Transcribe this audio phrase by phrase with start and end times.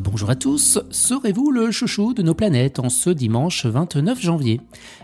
[0.00, 4.60] Bonjour à tous, serez-vous le chouchou de nos planètes en ce dimanche 29 janvier?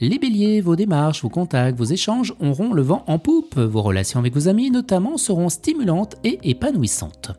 [0.00, 4.18] Les béliers, vos démarches, vos contacts, vos échanges auront le vent en poupe, vos relations
[4.18, 7.30] avec vos amis notamment seront stimulantes et épanouissantes.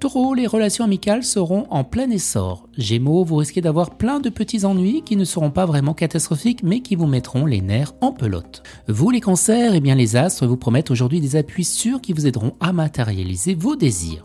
[0.00, 2.66] Taureau, les relations amicales seront en plein essor.
[2.78, 6.80] Gémeaux, vous risquez d'avoir plein de petits ennuis qui ne seront pas vraiment catastrophiques mais
[6.80, 8.62] qui vous mettront les nerfs en pelote.
[8.88, 12.26] Vous les cancers, eh bien les astres vous promettent aujourd'hui des appuis sûrs qui vous
[12.26, 14.24] aideront à matérialiser vos désirs.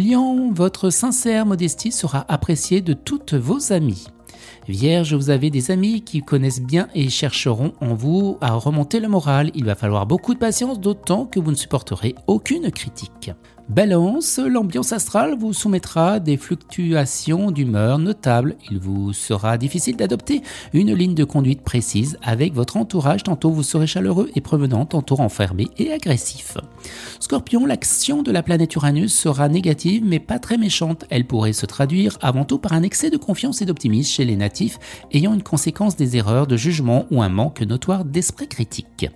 [0.00, 4.06] Lion, votre sincère modestie sera appréciée de toutes vos amies.
[4.66, 9.08] Vierge, vous avez des amis qui connaissent bien et chercheront en vous à remonter le
[9.08, 9.50] moral.
[9.54, 13.32] Il va falloir beaucoup de patience, d'autant que vous ne supporterez aucune critique.
[13.68, 18.56] Balance, l'ambiance astrale vous soumettra des fluctuations d'humeur notables.
[18.70, 20.42] Il vous sera difficile d'adopter
[20.72, 23.22] une ligne de conduite précise avec votre entourage.
[23.22, 26.56] Tantôt vous serez chaleureux et provenant, tantôt renfermé et agressif.
[27.18, 31.04] Scorpion, l'action de la planète Uranus sera négative mais pas très méchante.
[31.10, 34.36] Elle pourrait se traduire avant tout par un excès de confiance et d'optimisme chez les
[34.36, 34.78] natifs
[35.12, 39.06] ayant une conséquence des erreurs de jugement ou un manque notoire d'esprit critique.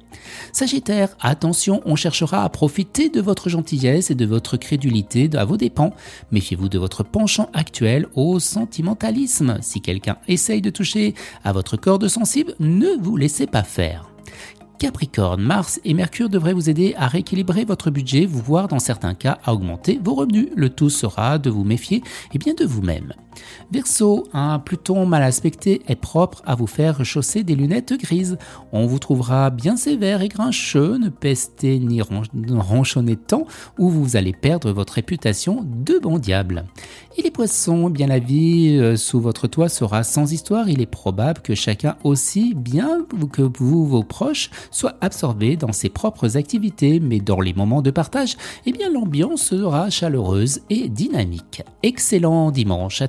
[0.52, 5.56] Sagittaire, attention, on cherchera à profiter de votre gentillesse et de votre crédulité à vos
[5.56, 5.92] dépens.
[6.30, 9.58] Méfiez-vous de votre penchant actuel au sentimentalisme.
[9.60, 14.13] Si quelqu'un essaye de toucher à votre corde sensible, ne vous laissez pas faire.
[14.78, 19.38] Capricorne, Mars et Mercure devraient vous aider à rééquilibrer votre budget, voire dans certains cas
[19.44, 20.48] à augmenter vos revenus.
[20.56, 23.12] Le tout sera de vous méfier et bien de vous-même.
[23.72, 28.38] Verseau, un Pluton mal aspecté est propre à vous faire chausser des lunettes grises.
[28.72, 33.46] On vous trouvera bien sévère et grincheux, ne pestez ni ronchonnez tant,
[33.78, 36.64] ou vous allez perdre votre réputation de bon diable.
[37.16, 40.68] Et les poissons, bien la vie euh, sous votre toit sera sans histoire.
[40.68, 45.88] Il est probable que chacun aussi bien que vous, vos proches, soit absorbé dans ses
[45.88, 51.62] propres activités, mais dans les moments de partage, eh l'ambiance sera chaleureuse et dynamique.
[51.82, 53.08] Excellent dimanche à